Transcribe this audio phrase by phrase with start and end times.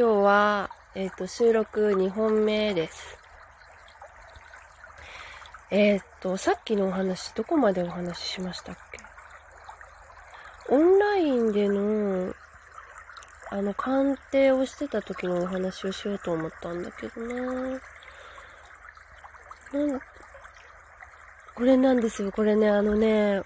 [0.00, 3.18] 今日は、えっ、と、収録2本目です。
[5.70, 8.76] えっ、と、さっきのお話、どこまでお話ししましたっ
[10.66, 10.74] け？
[10.74, 12.32] オンラインでの、
[13.50, 17.78] あの、鑑定をしてた時のお話をしようと思ったんだけどなな
[19.96, 20.00] ん
[21.54, 23.42] これなんですよ、これね、あのね、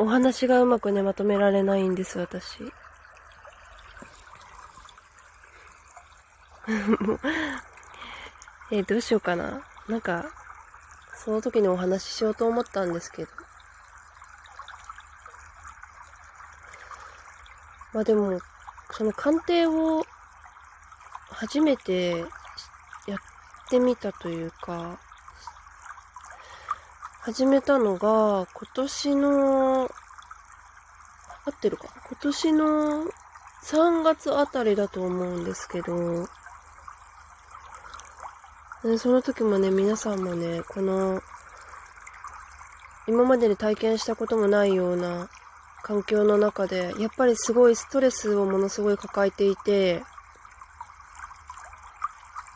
[0.00, 2.64] お話がうまくね、まとめられないんです、私。
[2.64, 2.70] もう
[8.70, 9.62] えどうしようかな。
[9.88, 10.30] なんか、
[11.14, 13.30] その時にお話ししようと思ったんですけど。
[17.92, 18.38] まあでも、
[18.92, 20.04] その鑑定を
[21.30, 22.18] 初めて
[23.06, 23.18] やっ
[23.68, 25.00] てみたというか、
[27.22, 29.90] 始めたのが今年の、
[31.44, 31.88] 合ってるか？
[32.08, 33.04] 今年の
[33.64, 36.28] 3月あたりだと思うんですけど、
[38.84, 41.20] ねその時もね、皆さんもね、この、
[43.06, 45.28] 今までに体験したこともないような
[45.82, 50.02] 環境の中で、やっぱりすごいストレスをものすごい抱えていて、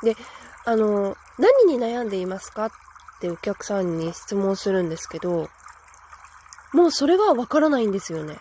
[0.03, 0.17] で、
[0.65, 2.71] あの、何に悩んでいますかっ
[3.21, 5.49] てお客さんに質問するんですけど、
[6.73, 8.39] もうそれがわからないんですよね。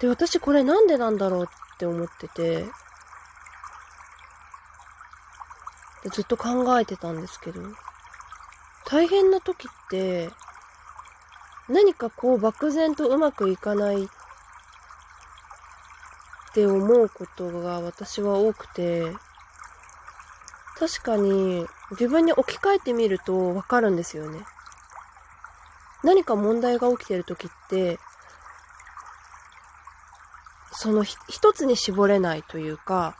[0.00, 2.70] で、私これなんでなんだろうって思ってて、で
[6.10, 7.60] ずっと考えてたんですけど、
[8.86, 10.30] 大変な時って、
[11.68, 14.08] 何かこう漠然とうまくいかないっ
[16.54, 19.12] て思うことが私は多くて、
[20.78, 24.40] 確かに自分に置き換えてみるとわかるんですよね。
[26.04, 27.98] 何か問題が起きてる時って、
[30.72, 33.16] その一つに絞れないというか、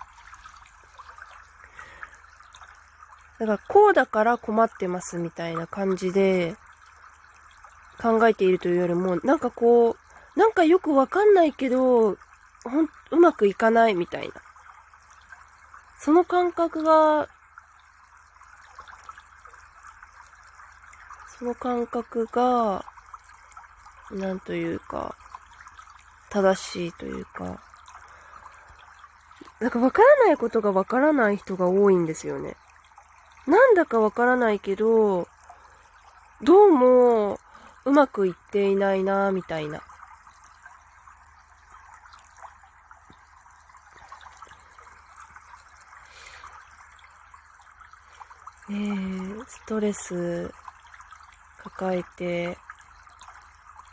[3.38, 6.56] だからこうだから困ってますみたいな感じで
[8.00, 12.16] 考えているというよりも、なんかこう、なんかよくわかんないけど、
[12.64, 14.34] ほん、うまくいかないみたいな。
[15.98, 17.28] その感覚が、
[21.38, 22.84] その感覚が、
[24.10, 25.14] なんというか、
[26.30, 27.60] 正しいというか、
[29.58, 32.56] なんかわからないことがわからない人が多いんですよね。
[33.46, 35.28] なんだかわからないけど、
[36.42, 37.38] どうも
[37.84, 39.80] うまくいっていないな、みたいな。
[48.68, 48.74] ね
[49.40, 50.52] え、ストレス
[51.62, 52.58] 抱えて、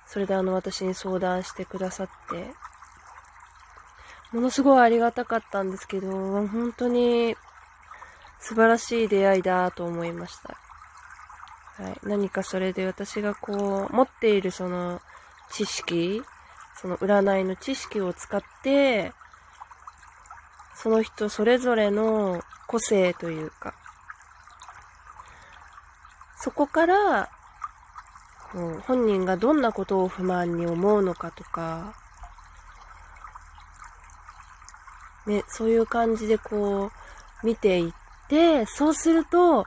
[0.08, 2.54] それであの私に相談してくださって、
[4.32, 7.36] ものすごいありがたかったんですけど、本当に
[8.46, 10.58] 素晴らしい出会いだと思いました。
[11.82, 12.00] はい。
[12.04, 15.00] 何かそれで私がこう、持っているその
[15.50, 16.22] 知識、
[16.76, 19.14] その占いの知識を使って、
[20.76, 23.74] その人それぞれの個性というか、
[26.38, 27.30] そこから、
[28.86, 31.96] 本人がどんなことを不満に思うのかとか、
[35.26, 36.92] ね、そういう感じでこ
[37.44, 37.94] う、見ていっ
[38.30, 39.66] て、そうすると、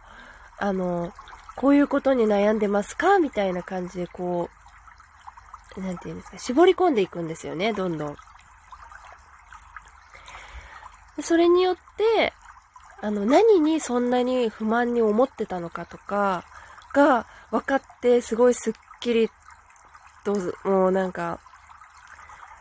[0.59, 1.13] あの、
[1.57, 3.19] こういうことに悩んでますか？
[3.19, 4.51] みたいな感じでこ
[5.77, 8.17] う、なんていうんですか、絞り込んでいくんですよね、どんどん。
[11.23, 12.33] それによって、
[13.01, 16.45] あの、何にそんなに不満に思ってたのかとか
[16.95, 19.31] が分かって、すごいスッキリ
[20.25, 20.35] と、
[20.65, 21.41] もうなんか、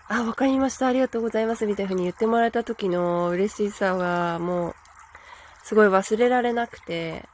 [0.08, 4.76] あ、わかりました、ありがとうございます、みたいな風に言ってもらえた時の嬉しさが、もう、
[5.66, 7.28] すごい忘れられなくて、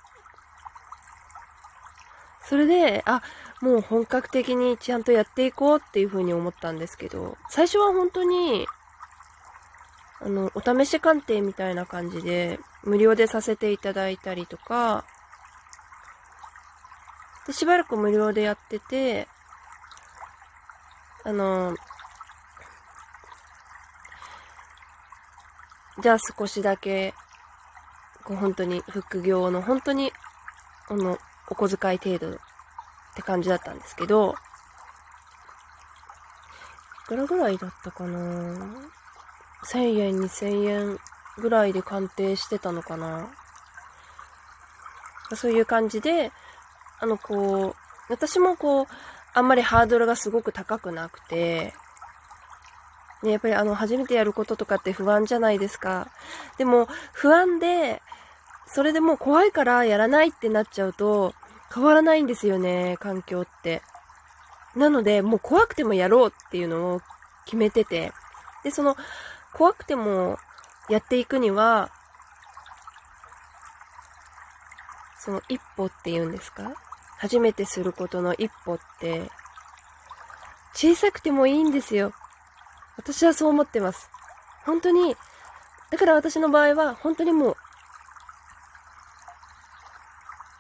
[2.45, 3.21] それで、あ、
[3.61, 8.67] もう本格的にちゃんとやっていこうっていう風に思ったんですけど、最初は本当に、
[10.21, 15.03] あの、お試し鑑定みたいな感じで、無料でさせていただいたりとか、
[17.45, 19.27] で、しばらく無料でやってて、
[21.25, 21.75] あの、
[26.01, 27.13] じゃあ少しだけ、
[28.21, 30.11] こう本当に副業の本当に、
[30.89, 31.17] あの、
[31.49, 32.39] お小遣い程度っ
[33.15, 34.35] て感じだったんですけど、
[37.05, 38.89] いくらぐらいだったかな
[39.65, 40.99] ?1000 円、2000円
[41.37, 43.29] ぐらいで鑑定してたのかな？
[45.35, 46.31] そういう感じで、
[46.99, 48.85] あの、こう、私もこう、
[49.33, 51.73] あんまりハードルがすごく高くなくて、
[53.23, 56.09] ね、やっぱりあの、初めてやることとかって不安じゃないですか。
[56.57, 58.01] でも、不安で、
[58.67, 61.33] それでもう怖いからやらないってなっちゃうと、
[61.73, 63.81] 変わらないんですよね、環境って。
[64.75, 67.01] なので、もう怖くてもやろうっていうのを
[67.45, 68.13] 決めてて。
[68.63, 68.95] で、その、
[69.53, 70.37] 怖くても
[70.89, 71.91] やっていくには、
[75.19, 76.73] その一歩って言うんですか？
[77.19, 79.29] 初めてすることの一歩って、
[80.73, 82.13] 小さくてもいいんですよ。
[83.01, 84.11] 私はそう思ってます。
[84.63, 85.15] 本当に、
[85.89, 87.57] だから私の場合は、本当にも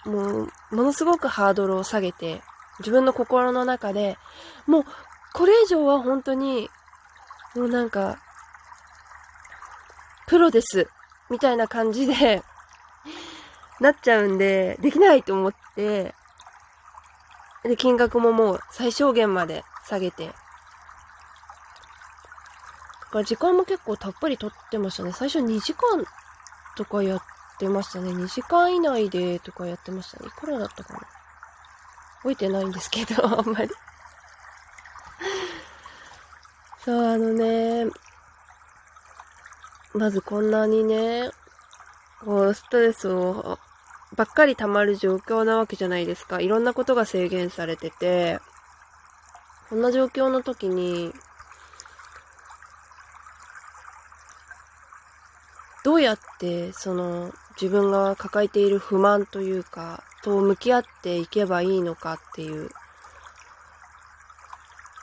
[0.05, 2.41] う、もう、ものすごくハードルを下げて、
[2.79, 4.17] 自分の心の中で、
[4.65, 4.85] もう、
[5.33, 6.67] これ以上は本当に、
[7.55, 8.17] もうなんか、
[10.25, 10.89] プロです、
[11.29, 12.41] みたいな感じで
[13.79, 16.15] なっちゃうんで、できないと思って、
[17.61, 20.40] で、金額ももう最小限まで下げて。
[23.11, 25.11] から時間も結構たっぷり取ってましたね。
[25.11, 26.03] 最初2時間
[26.75, 27.21] とかやっ
[27.59, 28.11] てましたね。
[28.11, 30.27] 2時間以内でとかやってましたね。
[30.27, 30.99] いくらだったかな
[32.21, 33.69] 覚えてないんですけど、 あんまり
[36.83, 37.85] そう、あのね、
[39.93, 41.29] まずこんなにね、
[42.23, 43.59] こう、ストレスを
[44.15, 46.39] ばっかり溜まる状況なわけじゃないですか。
[46.39, 48.39] いろんなことが制限されてて、
[49.69, 51.13] こんな状況の時に、
[55.83, 62.69] どうやってその自分が抱えている不満というか、と向き合っていけばいいのかっていう、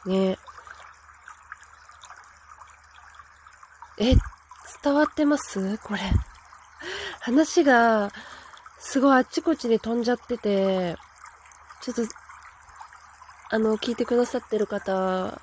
[0.07, 0.39] ね。
[3.99, 4.15] え、
[4.83, 5.79] 伝わってます？
[5.79, 6.01] これ。
[7.21, 8.11] 話が
[8.79, 10.97] すごいあっちこっちに飛んじゃってて、
[11.83, 12.03] ちょっと、
[13.51, 15.41] あの、聞いてくださってる方、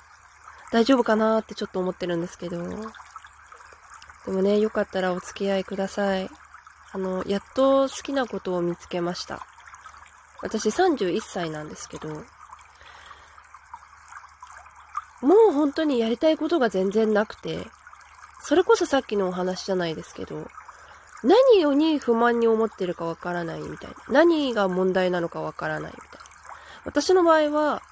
[0.72, 2.56] 大丈夫かなってちょっと思ってるんですけど、
[4.26, 6.28] でもね、よかったらお付き合いください。
[6.92, 9.46] あの、やっと好きなことを見つけました。
[10.42, 12.24] 私31歳なんですけど、も
[15.50, 17.66] う本当にやりたいことが全然なくて、
[18.42, 20.48] それこそさっきのお話じゃないですけど、
[21.22, 23.96] 何をに不満に思ってるかわからないみたいな。
[24.08, 26.18] 何が問題なのかわからないみたいな。
[26.84, 27.82] 私の場合は、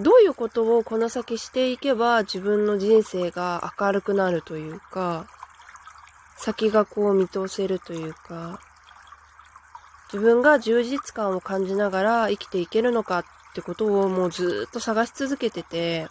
[0.00, 5.26] どういうことをこの先していけば自分の人生が明るくなるというか、
[6.36, 8.60] 先がこう見通せるというか、
[10.12, 13.24] 自分が充実感を感じながら生きていけるのかっ
[13.54, 16.08] てことをもうずっと探し続けてて、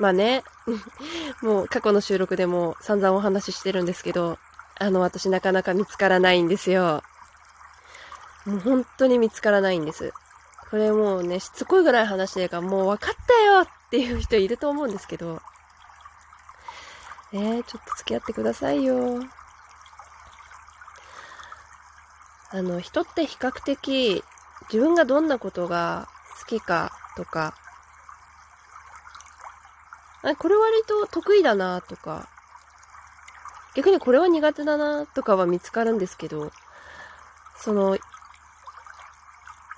[0.00, 0.42] まあね、
[1.40, 4.38] もう過去の収録でも散々お話ししてるんですけど、
[4.80, 7.04] あの私なかなか見つからないんですよ。
[8.44, 10.12] もう本当に見つからないんです。
[10.74, 15.40] これもうね、しつこいぐらい話してるかもう分かったよっていう人いると思うんですけど、
[17.32, 19.20] えー、ちょっと付き合ってくださいよ。
[22.50, 24.24] あの、人って比較的
[24.68, 26.08] 自分がどんなことが
[26.40, 27.54] 好きかとか、
[30.24, 32.28] あ、これ割と得意だなとか、
[33.76, 36.50] 逆にこれは苦手だなとかは見つかるんですけど、
[37.58, 37.96] その、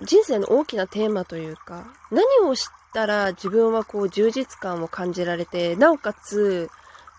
[0.02, 6.68] 人生の大きなテーマというか、何をしたら自分はこう充実感を感じられて、なおかつ、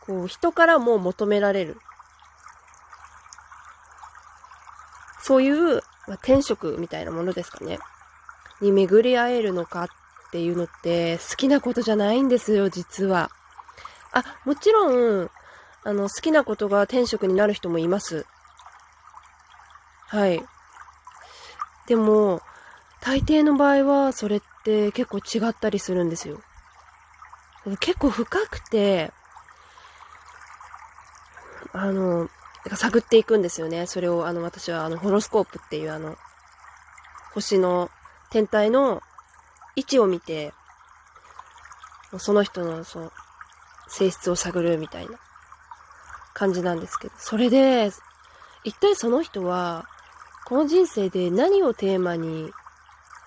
[0.06, 1.78] こう人からも求められる。
[5.22, 5.76] そういう、
[6.08, 7.80] まあ、転職みたいなものですかね。
[8.62, 9.88] に巡り会えるのかっ
[10.32, 13.30] ていうのって好きなことじゃないんですよ、実は。
[14.14, 15.30] あ、もちろん、
[15.84, 18.26] あの、好きなことが転職になる人もいます。
[20.08, 20.44] はい。
[21.88, 22.42] でも、
[23.02, 26.40] 大抵の場合は、それって結構違ったりするんですよ。
[27.80, 29.12] 結構深くて、
[31.74, 32.30] あの、
[32.76, 33.86] 探っていくんですよね。
[33.88, 36.18] それを、あの、私は、あの、ホロスコープっていう、あの、
[37.34, 37.90] 星の
[38.30, 39.02] 天体の
[39.76, 40.54] 位置を見て、
[42.18, 43.12] その人の、そう、
[43.90, 45.18] 性質を探るみたいな
[46.34, 47.92] 感じなんですけど、それで、
[48.64, 49.86] 一体その人は、
[50.46, 52.52] この人生で何をテーマに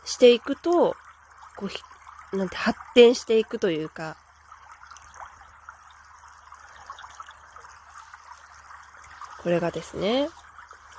[0.05, 0.97] していくと、
[1.57, 1.69] こ
[2.33, 4.17] う、なんて発展していくというか、
[9.43, 10.29] これがですね、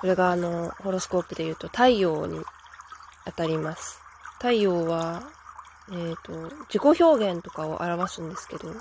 [0.00, 2.40] これがあの、ホロスコープで言うと太陽に
[3.24, 4.00] 当たります。
[4.38, 5.22] 太陽は
[5.90, 6.32] えっ、ー、と、
[6.72, 8.72] 自己表現とかを表すんですけど、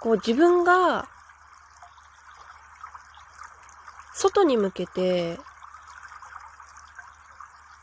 [0.00, 1.08] こう自分が、
[4.14, 5.38] 外に向けて、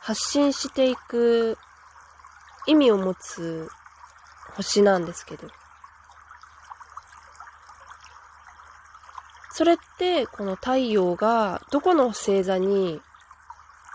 [0.09, 1.55] 発信していく
[2.65, 3.69] 意味を持つ
[4.55, 5.47] 星なんですけど。
[9.51, 12.99] それって、この太陽がどこの星座に、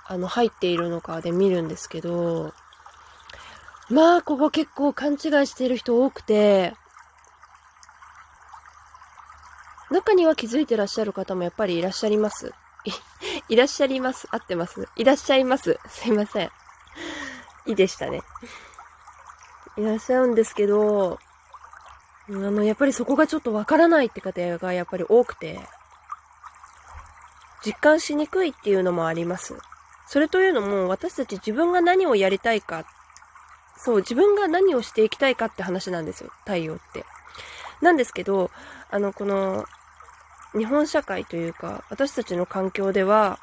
[0.06, 2.54] あの、入っているのかで見るんですけど、
[3.90, 5.18] まあ、ここ結構勘違い
[5.48, 6.74] している人多くて、
[9.90, 12.52] 中には気づいてらっしゃる方もやっぱりいらっしゃいます。
[13.48, 14.26] いらっしゃいます。
[14.30, 14.88] 合ってます？
[14.96, 15.78] いらっしゃいます。
[15.88, 16.50] すいません。
[17.66, 18.22] いいでしたね。
[19.76, 21.18] いらっしゃるんですけど、
[22.28, 25.60] あの、やっぱりそこがちょっとわからないって方がやっぱり多くて、
[27.64, 29.56] 実感しにくいっていうのもあります。
[30.06, 32.84] それというのも、私たち自分が何をやりたいか、
[33.76, 37.04] そう、自分が何をしていきたいかって話なんですよ、太陽って。
[37.80, 38.50] なんですけど、
[38.90, 39.64] あの、この、
[40.56, 43.38] 日本社会というか、私たちの環境では、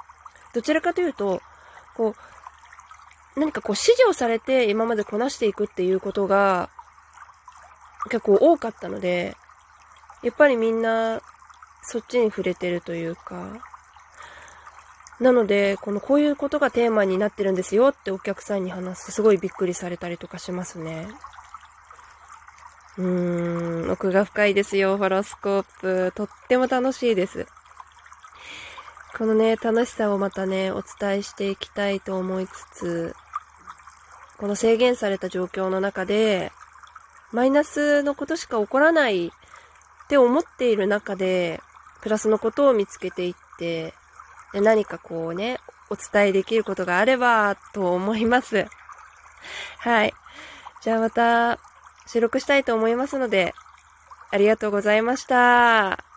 [0.54, 1.42] どちらかというと、
[1.96, 2.16] こ
[3.36, 6.70] う、何かこう指示をされて今までこなしていくっていうことが
[8.10, 9.36] 結構多かったので、
[10.24, 11.22] やっぱりみんな
[11.84, 13.62] そっちに触れてるというか、
[15.20, 21.08] なので、このこういうことがテーマになってるんですよってお客さんに話すとすごいびっくりされたりとかしますね。
[22.98, 26.12] うーん、奥が深いですよ、ホロスコープ。
[26.16, 27.48] とっても楽しいです。
[29.18, 33.16] このね、楽しさをまたね、お伝えしていきたいと思いつつ、
[34.38, 36.52] この制限された状況の中で、
[37.32, 39.32] マイナスのことしか起こらないっ
[40.08, 41.62] て思っている中で、
[42.02, 43.94] プラスのことを見つけていって、
[44.52, 48.66] で何かこうね、お伝えできることがあれば、と思います。
[49.80, 50.14] はい。
[50.82, 51.60] じゃあまた、
[52.12, 53.54] 収録したいと思いますので、
[54.32, 56.11] ありがとうございました。